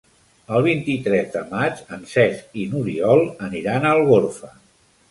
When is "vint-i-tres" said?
0.67-1.29